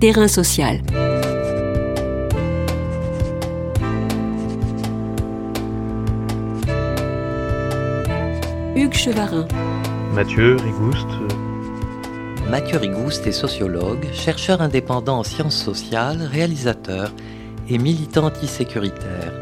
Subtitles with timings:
[0.00, 0.80] Terrain social.
[8.76, 9.48] Hugues Chevarin.
[10.14, 11.04] Mathieu Rigouste.
[12.48, 17.12] Mathieu Rigouste est sociologue, chercheur indépendant en sciences sociales, réalisateur
[17.68, 19.32] et militant antisécuritaire.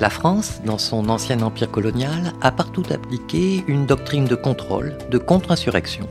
[0.00, 5.18] La France, dans son ancien empire colonial, a partout appliqué une doctrine de contrôle, de
[5.18, 6.08] contre-insurrection,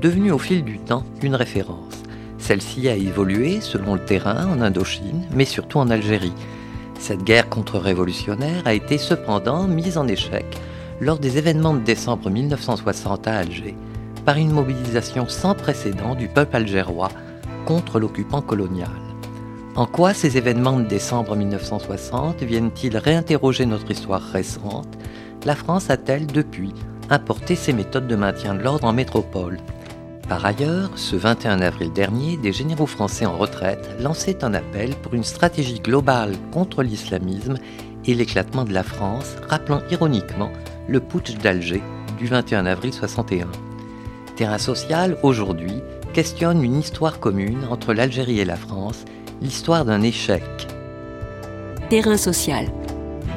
[0.00, 2.05] devenue au fil du temps une référence.
[2.46, 6.32] Celle-ci a évolué selon le terrain en Indochine, mais surtout en Algérie.
[6.96, 10.46] Cette guerre contre-révolutionnaire a été cependant mise en échec
[11.00, 13.74] lors des événements de décembre 1960 à Alger,
[14.24, 17.10] par une mobilisation sans précédent du peuple algérois
[17.64, 18.90] contre l'occupant colonial.
[19.74, 24.96] En quoi ces événements de décembre 1960 viennent-ils réinterroger notre histoire récente?
[25.44, 26.72] La France a-t-elle depuis
[27.10, 29.58] importé ses méthodes de maintien de l'ordre en métropole?
[30.28, 35.14] Par ailleurs, ce 21 avril dernier, des généraux français en retraite lançaient un appel pour
[35.14, 37.58] une stratégie globale contre l'islamisme
[38.04, 40.50] et l'éclatement de la France, rappelant ironiquement
[40.88, 41.82] le putsch d'Alger
[42.18, 43.46] du 21 avril 61.
[44.34, 45.80] Terrain social, aujourd'hui,
[46.12, 49.04] questionne une histoire commune entre l'Algérie et la France,
[49.40, 50.42] l'histoire d'un échec.
[51.88, 52.66] Terrain social.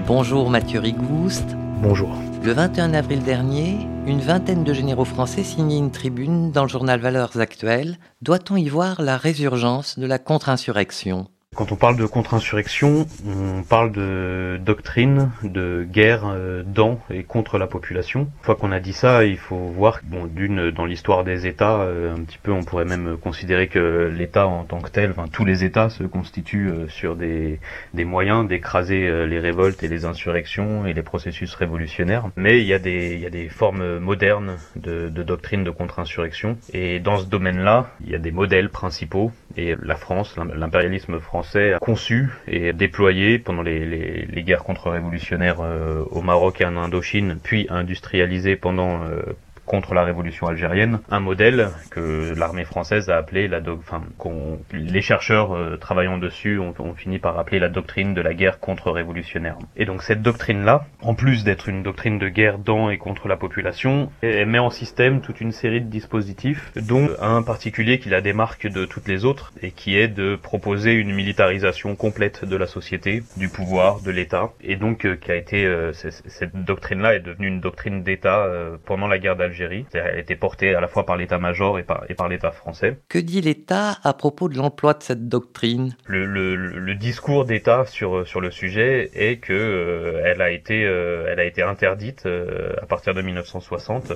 [0.07, 1.55] Bonjour Mathieu Rigouste.
[1.83, 2.15] Bonjour.
[2.41, 7.01] Le 21 avril dernier, une vingtaine de généraux français signaient une tribune dans le journal
[7.01, 7.99] Valeurs Actuelles.
[8.21, 11.27] Doit-on y voir la résurgence de la contre-insurrection?
[11.55, 17.57] Quand on parle de contre-insurrection, on parle de doctrine, de guerre euh, dans et contre
[17.57, 18.21] la population.
[18.21, 21.81] Une fois qu'on a dit ça, il faut voir, bon, d'une, dans l'histoire des États,
[21.81, 25.27] euh, un petit peu, on pourrait même considérer que l'État en tant que tel, enfin
[25.27, 27.59] tous les États se constituent euh, sur des,
[27.93, 32.29] moyens d'écraser les révoltes et les insurrections et les processus révolutionnaires.
[32.37, 36.57] Mais il y a des, formes modernes de, de doctrine de contre-insurrection.
[36.73, 39.31] Et dans ce domaine-là, il y a des modèles principaux.
[39.57, 46.21] Et la France, l'impérialisme français, a conçu et déployé pendant les guerres contre-révolutionnaires euh, au
[46.21, 49.21] Maroc et en Indochine, puis industrialisé pendant euh,
[49.69, 55.01] contre la révolution algérienne, un modèle que l'armée française a appelé la enfin qu'on les
[55.03, 59.59] chercheurs euh, travaillant dessus ont, ont, fini par appeler la doctrine de la guerre contre-révolutionnaire.
[59.77, 63.27] Et donc cette doctrine là, en plus d'être une doctrine de guerre dans et contre
[63.27, 68.09] la population, elle met en système toute une série de dispositifs, dont un particulier qui
[68.09, 72.55] la démarque de toutes les autres et qui est de proposer une militarisation complète de
[72.55, 77.01] la société, du pouvoir, de l'État, et donc euh, qui a été euh, cette doctrine
[77.01, 78.47] là est devenue une doctrine d'État
[78.85, 82.03] pendant la guerre d'Algérie elle a été portée à la fois par l'état-major et par,
[82.09, 82.97] et par l'État français.
[83.09, 85.95] Que dit l'État à propos de l'emploi de cette doctrine?
[86.05, 90.85] Le, le, le, discours d'État sur, sur le sujet est que euh, elle, a été,
[90.85, 94.13] euh, elle a été interdite euh, à partir de 1960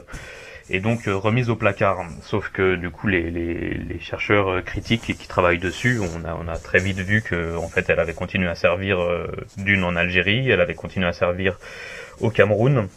[0.70, 2.06] et donc remise au placard.
[2.22, 6.48] Sauf que du coup les, les, les, chercheurs critiques qui travaillent dessus, on a, on
[6.48, 8.98] a très vite vu que en fait elle avait continué à servir
[9.58, 11.58] d'une en Algérie, elle avait continué à servir
[12.22, 12.88] au Cameroun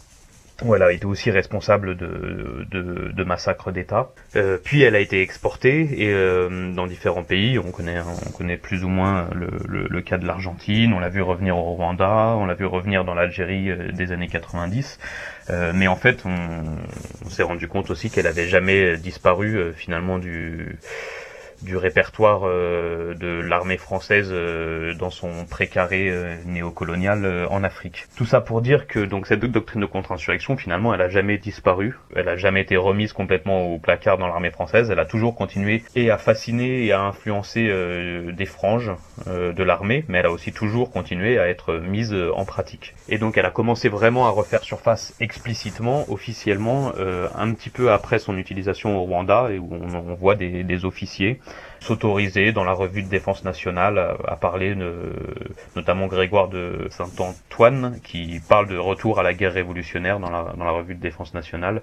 [0.81, 4.09] a été aussi responsable de, de, de massacres d'État.
[4.35, 7.59] Euh, puis elle a été exportée et euh, dans différents pays.
[7.59, 10.93] On connaît, on connaît plus ou moins le, le, le cas de l'Argentine.
[10.93, 12.35] On l'a vu revenir au Rwanda.
[12.37, 14.99] On l'a vu revenir dans l'Algérie euh, des années 90.
[15.49, 16.35] Euh, mais en fait, on,
[17.25, 20.77] on s'est rendu compte aussi qu'elle avait jamais disparu euh, finalement du
[21.61, 28.05] du répertoire euh, de l'armée française euh, dans son précaré euh, néocolonial en Afrique.
[28.15, 31.97] Tout ça pour dire que donc cette doctrine de contre-insurrection finalement elle a jamais disparu,
[32.15, 35.83] elle a jamais été remise complètement au placard dans l'armée française, elle a toujours continué
[35.95, 37.71] et à fasciner et à influencer
[38.33, 38.91] des franges
[39.25, 42.95] de l'armée, mais elle a aussi toujours continué à être mise en pratique.
[43.09, 46.93] Et donc elle a commencé vraiment à refaire surface explicitement, officiellement,
[47.35, 50.85] un petit peu après son utilisation au Rwanda et où on, on voit des, des
[50.85, 51.39] officiers
[51.79, 54.75] s'autoriser dans la revue de défense nationale à, parler
[55.75, 60.65] notamment Grégoire de Saint-Antoine qui parle de retour à la guerre révolutionnaire dans la, dans
[60.65, 61.81] la revue de défense nationale.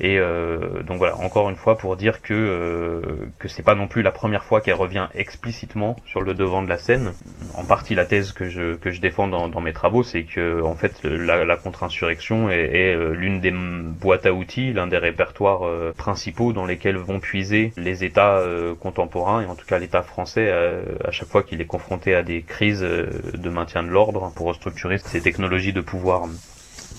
[0.00, 3.00] Et euh, donc voilà encore une fois pour dire que euh,
[3.38, 6.68] que c'est pas non plus la première fois qu'elle revient explicitement sur le devant de
[6.68, 7.12] la scène.
[7.54, 10.62] En partie la thèse que je que je défends dans, dans mes travaux c'est que
[10.62, 14.98] en fait la, la contre-insurrection est, est euh, l'une des boîtes à outils l'un des
[14.98, 18.74] répertoires euh, principaux dans lesquels vont puiser les États euh,
[19.34, 22.22] contemporains et en tout cas l'État français euh, à chaque fois qu'il est confronté à
[22.22, 26.26] des crises euh, de maintien de l'ordre pour restructurer ses technologies de pouvoir.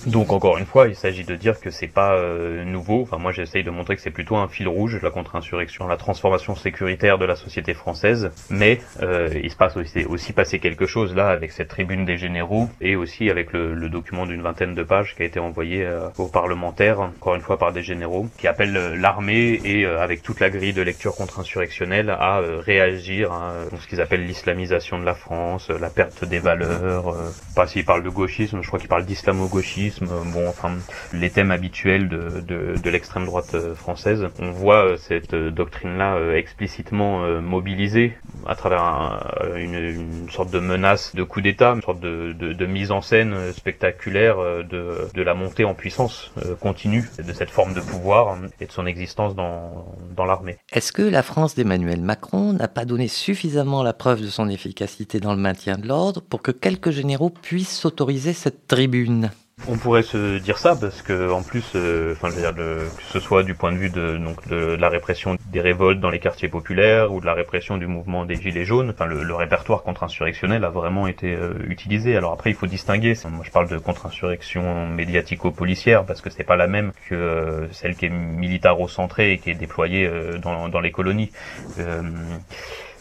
[0.07, 3.01] Donc encore une fois, il s'agit de dire que c'est pas euh, nouveau.
[3.01, 6.55] Enfin moi j'essaye de montrer que c'est plutôt un fil rouge, la contre-insurrection, la transformation
[6.55, 8.31] sécuritaire de la société française.
[8.49, 12.17] Mais euh, il se passe aussi, aussi passé quelque chose là avec cette tribune des
[12.17, 15.83] généraux et aussi avec le, le document d'une vingtaine de pages qui a été envoyé
[15.83, 20.21] euh, aux parlementaires, encore une fois par des généraux, qui appellent euh, l'armée et avec
[20.21, 25.13] toute la grille de lecture contre-insurrectionnelle à réagir à ce qu'ils appellent l'islamisation de la
[25.13, 27.15] France, la perte des valeurs.
[27.55, 30.75] pas s'ils parlent de gauchisme, je crois qu'ils parlent d'islamo-gauchisme bon, enfin,
[31.13, 34.27] les thèmes habituels de, de, l'extrême droite euh, française.
[34.39, 38.13] On voit euh, cette euh, doctrine-là explicitement mobilisée
[38.47, 39.19] à travers
[39.55, 43.01] une, une, sorte de menace de coup d'État, une sorte de, de, de, mise en
[43.01, 48.65] scène spectaculaire de, de la montée en puissance continue de cette forme de pouvoir et
[48.65, 49.85] de son existence dans,
[50.15, 50.57] dans l'armée.
[50.71, 55.19] Est-ce que la France d'Emmanuel Macron n'a pas donné suffisamment la preuve de son efficacité
[55.19, 59.31] dans le maintien de l'ordre pour que quelques généraux puissent s'autoriser cette tribune?
[59.67, 63.03] On pourrait se dire ça parce que en plus, euh, enfin, je veux dire, que
[63.11, 66.19] ce soit du point de vue de donc de, la répression des révoltes dans les
[66.19, 70.63] quartiers populaires ou de la répression du mouvement des gilets jaunes, enfin, le, répertoire contre-insurrectionnel
[70.63, 72.15] a vraiment été euh, utilisé.
[72.15, 73.13] Alors après, il faut distinguer.
[73.29, 77.95] Moi, je parle de contre-insurrection médiatico-policière parce que c'est pas la même que euh, celle
[77.95, 80.09] qui est militaro-centrée et qui est déployée
[80.41, 81.31] dans, dans les colonies.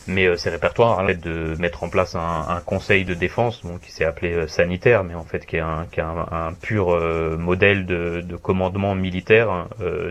[0.06, 3.78] Mais euh, ces répertoires permettent de mettre en place un, un conseil de défense bon,
[3.78, 6.92] qui s'est appelé euh, sanitaire, mais en fait qui est un, qui est un, pur
[6.92, 9.66] euh, modèle de, de, commandement militaire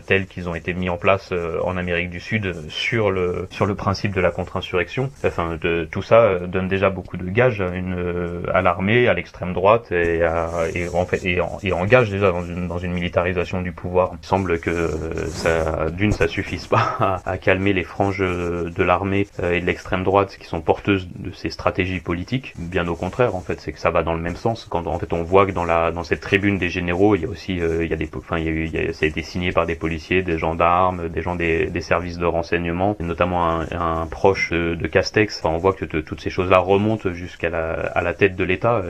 [0.07, 1.31] tel qu'ils ont été mis en place
[1.63, 5.11] en Amérique du Sud sur le sur le principe de la contre-insurrection.
[5.23, 9.53] Enfin, de, tout ça donne déjà beaucoup de gages à, une, à l'armée, à l'extrême
[9.53, 13.61] droite et, à, et en fait et, et engage déjà dans une, dans une militarisation
[13.61, 14.11] du pouvoir.
[14.21, 14.89] Il semble que
[15.29, 19.82] ça d'une ça suffise pas à, à calmer les franges de l'armée et de l'extrême
[19.83, 22.53] extrême droite qui sont porteuses de ces stratégies politiques.
[22.57, 24.65] Bien au contraire, en fait, c'est que ça va dans le même sens.
[24.69, 27.25] Quand en fait on voit que dans la dans cette tribune des généraux, il y
[27.25, 29.05] a aussi euh, il y a des enfin il y a, il y a, ça
[29.05, 32.95] a été signé par des policiers, des gendarmes, des gens des, des services de renseignement,
[33.01, 35.39] et notamment un, un proche de, Castex.
[35.39, 38.83] Enfin, on voit que toutes ces choses-là remontent jusqu'à la à la tête de l'État,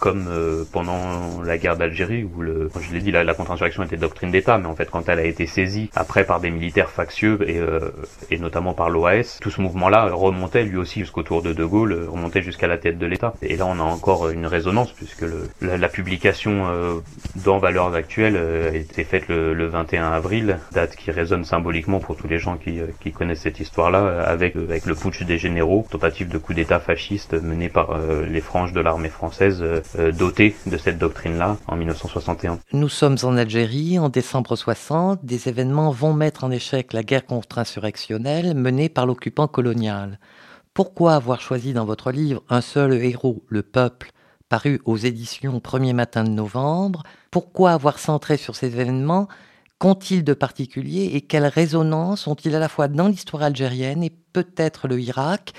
[0.00, 3.96] comme euh, pendant la guerre d'Algérie où le je l'ai dit la, la contre-insurrection était
[3.96, 7.38] doctrine d'État, mais en fait quand elle a été saisie après par des militaires factieux
[7.46, 7.90] et euh,
[8.32, 11.92] et notamment par l'OAS, tout ce mouvement-là remontait lui aussi jusqu'au tour de De Gaulle,
[11.92, 13.34] euh, remontait jusqu'à la tête de l'État.
[13.42, 15.24] Et là, on a encore une résonance puisque
[15.60, 17.00] la, publication euh,
[17.44, 22.16] dans Valeurs Actuelles euh, a été faite le, 21 avril, date qui résonne symboliquement pour
[22.16, 26.38] tous les gens qui, qui connaissent cette histoire-là, avec, le putsch des généraux, tentative de
[26.38, 27.98] coup d'État fasciste mené par
[28.28, 29.64] les franges de l'armée française
[30.16, 32.58] dotée de cette doctrine-là en 1961.
[32.72, 35.24] Nous sommes en Algérie en décembre 60.
[35.24, 40.13] Des événements vont mettre en échec la guerre contre-insurrectionnelle menée par l'occupant colonial.
[40.74, 44.10] Pourquoi avoir choisi dans votre livre un seul héros, le peuple,
[44.48, 47.02] paru aux éditions Premier Matin de Novembre?
[47.30, 49.28] Pourquoi avoir centré sur ces événements?
[49.78, 54.88] Qu'ont-ils de particulier et quelle résonance ont-ils à la fois dans l'histoire algérienne et peut-être
[54.88, 55.52] le Irak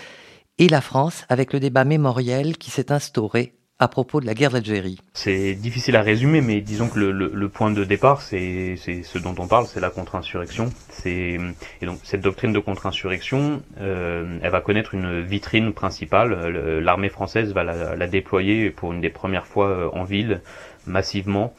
[0.57, 4.51] et la France avec le débat mémoriel qui s'est instauré à propos de la guerre
[4.51, 9.17] d'Algérie C'est difficile à résumer, mais disons que le, le, point de départ, c'est ce
[9.17, 10.69] dont on parle, c'est la contre-insurrection.
[11.05, 11.37] Et
[11.81, 16.49] donc cette doctrine de contre-insurrection, euh, elle va connaître une vitrine principale.
[16.79, 20.41] L'armée française va la, la, déployer pour une des premières fois euh, en ville,
[20.87, 21.53] massivement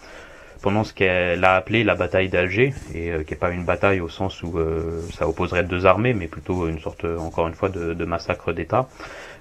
[0.63, 4.01] pendant ce qu'elle a appelé la bataille d'Alger, et euh, qui n'est pas une bataille
[4.01, 7.69] au sens où euh, ça opposerait deux armées, mais plutôt une sorte, encore une fois,
[7.69, 8.89] de, de massacre d'État.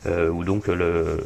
[0.07, 0.67] Euh, où donc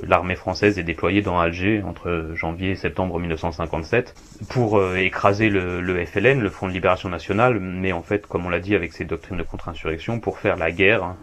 [0.07, 4.15] l'armée française est déployée dans Alger entre janvier et septembre 1957
[4.47, 8.45] pour euh, écraser le, le, FLN, le Front de Libération Nationale, mais en fait, comme
[8.45, 11.18] on l'a dit avec ses doctrines de contre-insurrection, pour faire la guerre, hein,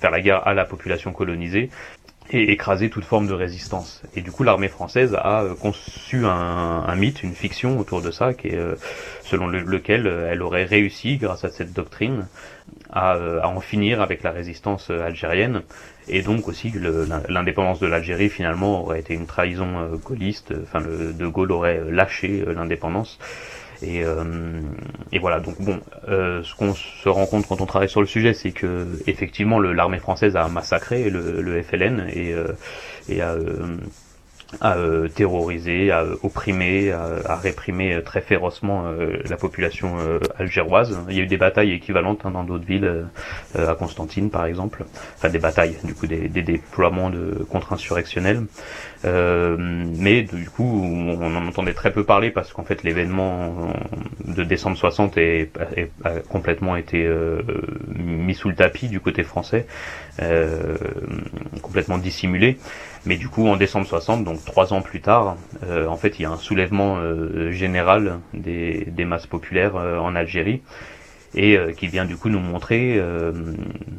[0.00, 1.68] faire la guerre à la population colonisée
[2.30, 4.02] et écraser toute forme de résistance.
[4.16, 8.34] Et du coup, l'armée française a euh, conçu un, mythe, une fiction autour de ça,
[8.34, 8.60] qui est
[9.22, 12.26] selon lequel elle aurait réussi, grâce à cette doctrine,
[12.90, 15.62] à, en finir avec la résistance algérienne
[16.08, 16.72] et donc aussi
[17.28, 21.90] l'indépendance de l'Algérie finalement aurait été une trahison euh, gaulliste, enfin De Gaulle aurait euh,
[21.90, 23.18] lâché euh, l'indépendance.
[23.82, 24.04] Et,
[25.12, 28.32] et, voilà, donc bon, ce qu'on se rend compte quand on travaille sur le sujet,
[28.32, 32.34] c'est que effectivement l'armée française a massacré le, le FLN et,
[33.08, 33.36] et a
[34.60, 40.98] à euh, terroriser, à opprimer, à, à réprimer très férocement euh, la population euh, algéroise.
[41.08, 43.06] Il y a eu des batailles équivalentes hein, dans d'autres villes,
[43.56, 44.84] à Constantine par exemple,
[45.16, 48.42] enfin des batailles, du coup des, des déploiements de contre-insurrectionnels.
[49.04, 53.72] mais du coup, on en entendait très peu parler parce qu'en fait l'événement
[54.24, 55.50] de décembre 60 est,
[56.04, 57.08] a complètement été
[57.94, 59.66] mis sous le tapis du côté français,
[61.62, 62.58] complètement dissimulé.
[63.04, 65.36] Mais du coup, en décembre 60, donc trois ans plus tard,
[65.68, 67.00] en fait, il y a un soulèvement
[67.50, 70.62] général des, des masses populaires en Algérie
[71.34, 73.32] et euh, qui vient du coup nous montrer euh,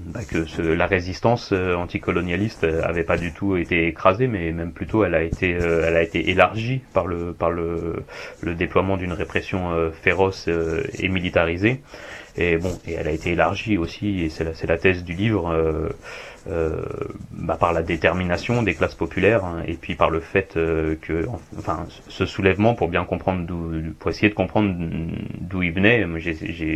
[0.07, 4.71] bah, que ce, la résistance euh, anticolonialiste avait pas du tout été écrasée, mais même
[4.71, 8.03] plutôt elle a été, elle a été élargie par le par le,
[8.41, 10.47] le déploiement d'une répression féroce
[10.99, 11.81] et militarisée.
[12.35, 15.13] Et bon, et elle a été élargie aussi, et c'est la, c'est la thèse du
[15.13, 15.89] livre euh,
[16.45, 21.25] bah, par la détermination des classes populaires hein, et puis par le fait euh, que
[21.57, 24.75] enfin ce soulèvement pour bien comprendre d'où pour essayer de comprendre
[25.39, 26.05] d'où il venait.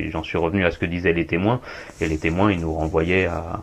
[0.09, 1.59] J'en suis revenu à ce que disaient les témoins
[1.99, 3.61] et les témoins ils nous renvoyaient à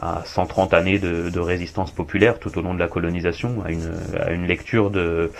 [0.00, 3.92] à 130 années de, de, résistance populaire tout au long de la colonisation, à une,
[4.18, 5.30] à une lecture de,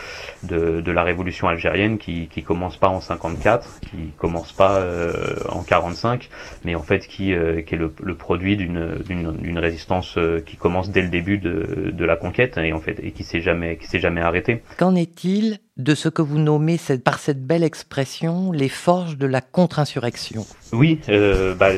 [0.43, 5.13] de, de, la révolution algérienne qui, qui commence pas en 54, qui commence pas euh,
[5.49, 6.29] en 45,
[6.65, 10.91] mais en fait qui, euh, qui est le, le produit d'une résistance euh, qui commence
[10.91, 13.87] dès le début de, de la conquête et en fait et qui s'est jamais qui
[13.87, 14.63] s'est jamais arrêtée.
[14.77, 19.41] Qu'en est-il de ce que vous nommez par cette belle expression les forges de la
[19.41, 20.47] contre-insurrection.
[20.73, 21.71] Oui, euh, bah,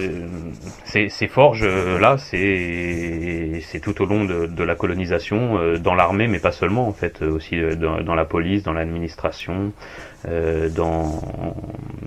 [0.84, 6.86] ces, forges-là, c'est tout au long de, la colonisation, euh, dans l'armée, mais pas seulement,
[6.86, 11.56] en fait, aussi euh, dans, la police, dans l'administration, euh, dans,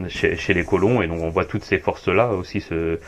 [0.07, 2.99] chez, chez, les colons, et donc on voit toutes ces forces-là aussi se,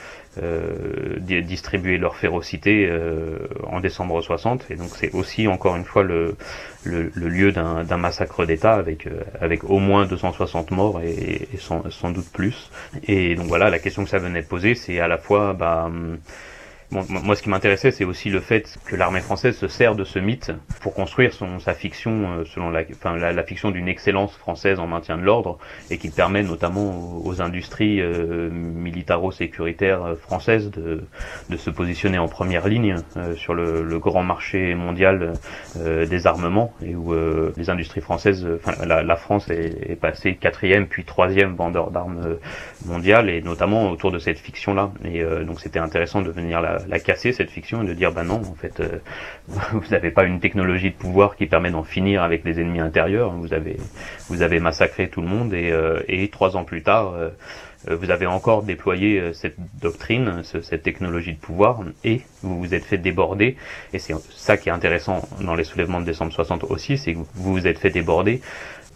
[0.42, 6.04] euh, distribuer leur férocité euh, en décembre 60 et donc c'est aussi encore une fois
[6.04, 6.36] le,
[6.84, 11.58] le, le lieu d'un massacre d'État avec euh, avec au moins 260 morts et, et
[11.58, 12.70] sans, sans, doute plus.
[13.08, 15.86] Et donc voilà la question que ça venait de poser c'est à la fois bah
[15.86, 16.20] hum,
[16.90, 20.06] Bon, moi, ce qui m'intéressait, c'est aussi le fait que l'armée française se sert de
[20.06, 24.34] ce mythe pour construire son, sa fiction, euh, selon la, enfin, la, fiction d'une excellence
[24.38, 25.58] française en maintien de l'ordre,
[25.90, 31.04] et qui permet notamment aux, industries euh, militaro-sécuritaires euh, françaises de,
[31.50, 35.34] de, se positionner en première ligne euh, sur le, le, grand marché mondial
[35.76, 37.14] des armements, et où
[37.58, 42.38] les industries françaises, enfin, la, la, France est, est, passée quatrième puis troisième vendeur d'armes
[42.86, 44.92] mondial, et notamment autour de cette fiction-là.
[45.04, 48.24] Et donc, c'était intéressant de venir la la, casser cette fiction et de dire bah
[48.24, 49.00] non en fait euh,
[49.48, 53.32] vous n'avez pas une technologie de pouvoir qui permet d'en finir avec les ennemis intérieurs
[53.32, 53.78] vous avez
[54.30, 57.30] vous avez massacré tout le monde et, euh, et trois ans plus tard euh,
[57.90, 62.98] vous avez encore déployé cette doctrine, cette technologie de pouvoir, et vous vous êtes fait
[62.98, 63.56] déborder.
[63.94, 67.20] Et c'est ça qui est intéressant dans les soulèvements de décembre 60 aussi, c'est que
[67.20, 68.42] vous vous êtes fait déborder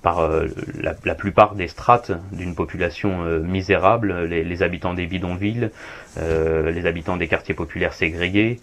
[0.01, 0.47] par euh,
[0.79, 5.69] la, la, plupart des strates d'une population euh, misérable, les, les, habitants des bidonvilles,
[6.17, 8.59] euh, les habitants des quartiers populaires ségrégés,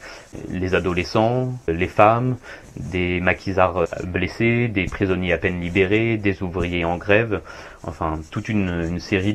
[0.49, 2.37] les adolescents, les femmes,
[2.77, 7.41] des maquisards blessés, des prisonniers à peine libérés, des ouvriers en grève,
[7.85, 9.35] enfin toute une, une série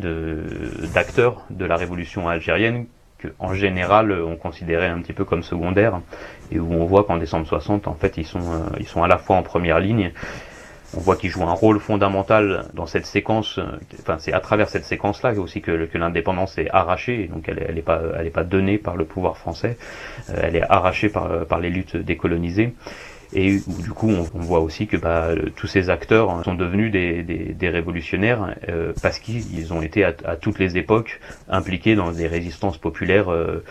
[0.93, 2.85] d'acteurs de, la révolution algérienne
[3.17, 6.01] que en général on considérait un petit peu comme secondaires
[6.51, 8.41] et où on voit qu'en décembre 60 en fait ils sont
[8.79, 10.11] ils sont à la fois en première ligne
[10.95, 13.59] on voit qu'il joue un rôle fondamental dans cette séquence.
[14.01, 17.27] Enfin, c'est à travers cette séquence-là aussi que, l'indépendance est arrachée.
[17.27, 18.01] Donc, elle n'est pas,
[18.33, 19.77] pas donnée par le pouvoir français.
[20.29, 22.73] Euh, elle est arrachée par, par les luttes décolonisées.
[23.35, 27.69] Et du coup, on, voit aussi que bah, tous ces acteurs sont devenus des, des,
[27.69, 31.19] révolutionnaires euh, parce qu'ils ont été à, toutes les époques
[31.49, 33.63] impliqués dans des résistances populaires euh,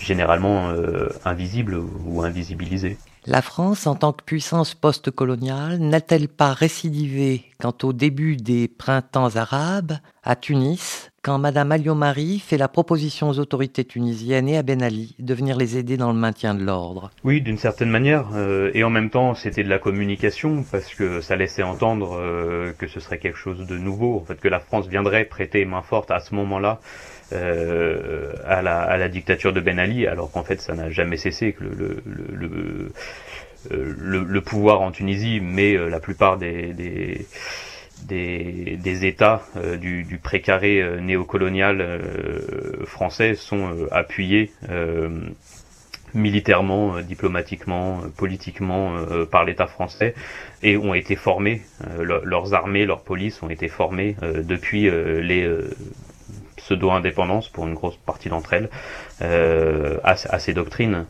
[0.00, 1.76] généralement euh, invisibles
[2.06, 2.96] ou invisibilisées.
[3.24, 9.36] La France, en tant que puissance post-coloniale, n'a-t-elle pas récidivé quant au début des printemps
[9.36, 9.92] arabes
[10.24, 15.14] à Tunis, quand Madame Alliot-Marie fait la proposition aux autorités tunisiennes et à Ben Ali
[15.20, 17.12] de venir les aider dans le maintien de l'ordre?
[17.22, 21.20] Oui, d'une certaine manière, euh, et en même temps c'était de la communication, parce que
[21.20, 24.58] ça laissait entendre euh, que ce serait quelque chose de nouveau, en fait que la
[24.58, 26.80] France viendrait prêter main forte à ce moment-là
[27.32, 31.64] euh, à, la, dictature de Ben Ali, alors qu'en fait ça n'a jamais cessé, que
[31.64, 32.92] le,
[33.72, 37.26] euh, pouvoir en Tunisie, mais euh, la plupart des,
[39.02, 39.42] États
[39.80, 42.00] du, précaré néocolonial
[42.84, 44.52] français sont appuyés
[46.14, 48.96] militairement, diplomatiquement, politiquement
[49.30, 50.14] par l'État français
[50.62, 51.62] et ont été formés,
[51.98, 55.48] leurs armées, leurs polices ont été formées depuis les
[56.64, 58.70] pseudo-indépendance pour une grosse partie d'entre elles
[59.20, 61.06] euh, à, ces doctrines,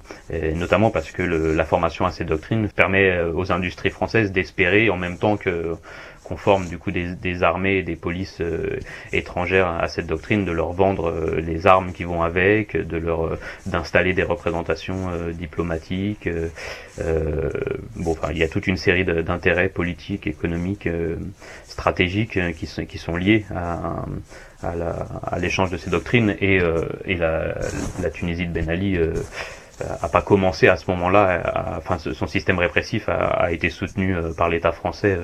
[0.54, 4.97] notamment parce que la formation à ces doctrines permet euh, aux industries françaises d'espérer en
[4.97, 5.76] même temps que
[6.25, 8.78] qu'on forme du coup des, armées et des polices euh,
[9.12, 13.37] étrangères à cette doctrine, de leur vendre euh, les armes qui vont avec, de leur
[13.66, 16.28] d'installer des représentations diplomatiques.
[17.97, 20.88] bon, enfin, il y a toute une série d'intérêts politiques, économiques,
[21.73, 26.61] stratégiques qui sont qui liés à, l'échange de ces doctrines et,
[27.05, 27.55] et la,
[28.12, 28.99] Tunisie de Ben Ali
[29.81, 31.79] a pas commencé à ce moment-là.
[31.79, 35.19] Enfin, son système répressif a, été soutenu par l'État français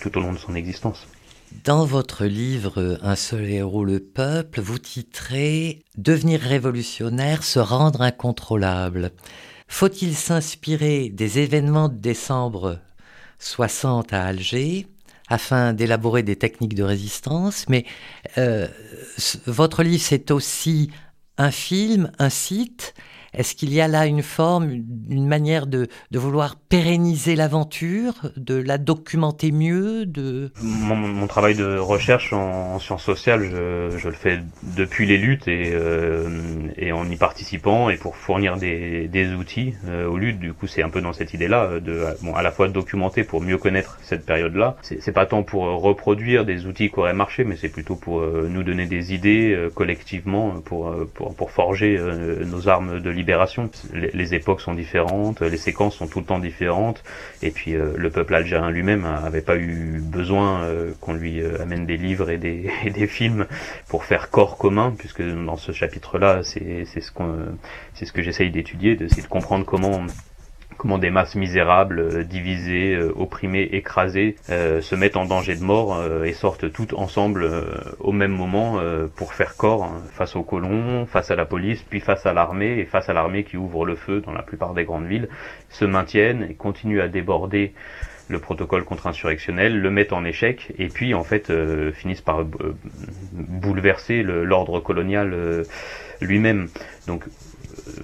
[0.00, 1.06] tout au long de son existence.
[1.62, 9.12] Dans votre livre Un seul héros, le peuple, vous titrez Devenir révolutionnaire, se rendre incontrôlable.
[9.68, 12.80] Faut-il s'inspirer des événements de décembre
[13.38, 14.86] 60 à Alger?
[15.28, 17.84] Afin d'élaborer des techniques de résistance, mais
[18.38, 18.68] euh,
[19.46, 20.90] votre livre, c'est aussi
[21.38, 22.94] un film, un site,
[23.36, 28.78] est-ce qu'il y a là une forme, une manière de, vouloir pérenniser l'aventure, de la
[28.78, 30.52] documenter mieux de...
[30.62, 34.38] Mon, travail de recherche en, sciences sociales, je, le fais
[34.76, 36.28] depuis les luttes et, euh,
[36.76, 40.38] et en y participant et pour fournir des, outils euh, aux luttes.
[40.38, 43.40] Du coup, c'est un peu dans cette idée-là de bon, à la fois documenter pour
[43.40, 44.76] mieux connaître cette période-là.
[44.82, 48.48] C'est pas tant pour reproduire des outils qui auraient marché, mais c'est plutôt pour euh,
[48.48, 51.98] nous donner des idées collectivement pour, pour, pour forger
[52.46, 53.23] nos armes de liberté
[53.92, 57.02] Les, époques sont différentes, les séquences sont tout le temps différentes,
[57.42, 61.60] et puis euh, le peuple algérien lui-même n'avait pas eu besoin euh, qu'on lui euh,
[61.62, 62.70] amène des livres et des,
[63.06, 63.46] films
[63.88, 67.36] pour faire corps commun, puisque dans ce chapitre-là, c'est ce qu'on,
[67.94, 70.06] c'est ce que j'essaye d'étudier, d'essayer de comprendre comment
[70.76, 75.62] comment des masses misérables, euh, divisées, euh, opprimées, écrasées, euh, se mettent en danger de
[75.62, 77.50] mort et sortent toutes ensemble
[78.00, 78.80] au même moment
[79.16, 82.78] pour faire corps hein, face aux colons, face à la police, puis face à l'armée,
[82.78, 85.28] et face à l'armée qui ouvre le feu dans la plupart des grandes villes,
[85.70, 87.72] se maintiennent et continuent à déborder
[88.28, 91.52] le protocole contre-insurrectionnel, le mettent en échec, et puis en fait
[91.92, 92.44] finissent par
[93.32, 95.64] bouleverser l'ordre colonial
[96.20, 96.68] lui-même.
[97.06, 97.24] Donc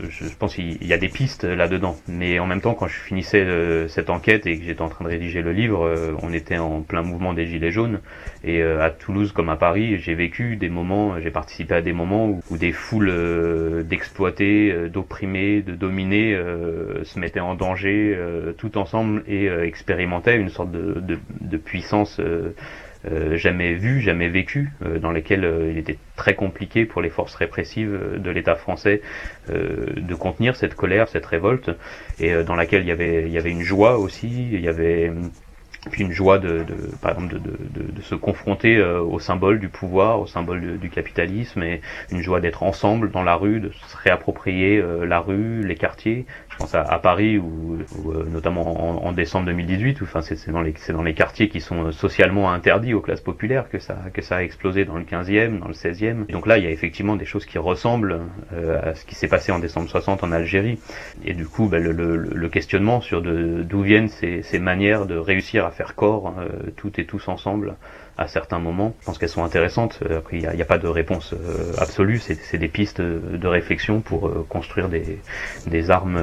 [0.09, 1.97] je pense qu'il y a des pistes là-dedans.
[2.09, 5.04] Mais en même temps, quand je finissais euh, cette enquête et que j'étais en train
[5.04, 8.00] de rédiger le livre, euh, on était en plein mouvement des Gilets jaunes.
[8.45, 11.92] Et euh, à Toulouse comme à Paris, j'ai vécu des moments, j'ai participé à des
[11.92, 16.37] moments où, des foules d'exploités, d'opprimés, de dominés
[17.02, 18.19] se mettaient en danger
[18.59, 22.21] tout ensemble et expérimentaient une sorte de, puissance
[23.09, 27.09] euh, jamais vu, jamais vécu, euh, dans lesquels euh, il était très compliqué pour les
[27.09, 29.00] forces répressives de l'État français
[29.49, 31.71] de contenir cette colère, cette révolte,
[32.21, 32.92] et dans laquelle il y
[33.38, 35.11] avait, une joie aussi, il y avait
[35.90, 36.64] puis une joie de,
[37.00, 41.80] par exemple de, de, se confronter au symbole du pouvoir, au symbole du capitalisme, et
[42.12, 46.26] une joie d'être ensemble dans la rue, de se réapproprier la rue, les quartiers,
[46.60, 51.02] pense à, Paris ou, euh, notamment en, décembre 2018 enfin c'est dans les c'est dans
[51.02, 54.84] les quartiers qui sont socialement interdits aux classes populaires que ça que ça a explosé
[54.84, 57.58] dans le 15e dans le 16e donc là il y a effectivement des choses qui
[57.58, 58.20] ressemblent
[58.52, 60.78] euh, à ce qui s'est passé en décembre 60 en Algérie.
[61.25, 65.64] Et du coup ben, le, le, questionnement sur d'où viennent ces, ces manières de réussir
[65.64, 67.76] à faire corps euh, toutes et tous ensemble
[68.16, 68.94] à certains moments.
[69.00, 70.00] Je pense qu'elles sont intéressantes.
[70.08, 72.18] Euh, après, il n'y a, pas de réponse euh, absolue.
[72.18, 76.23] C'est des pistes de réflexion pour euh, construire des, armes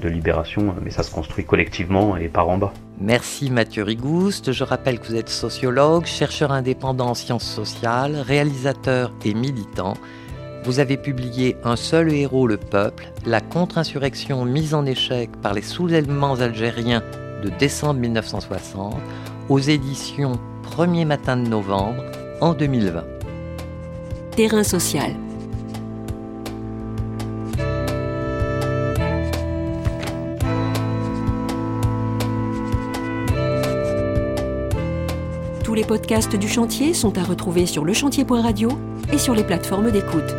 [0.00, 2.72] de libération, mais ça se construit collectivement et par en bas.
[3.00, 4.52] Merci Mathieu Rigouste.
[4.52, 9.94] Je rappelle que vous êtes sociologue, chercheur indépendant en sciences sociales, réalisateur et militant.
[10.64, 15.62] Vous avez publié Un seul héros, le peuple, la contre-insurrection mise en échec par les
[15.62, 17.02] soulèvements algériens
[17.42, 18.94] de décembre 1960
[19.48, 22.02] aux éditions premier matin de novembre
[22.40, 23.04] en 2020.
[24.36, 25.14] Terrain social.
[35.62, 38.70] Tous les podcasts du chantier sont à retrouver sur lechantier.radio
[39.12, 40.34] et sur les plateformes d'écoute.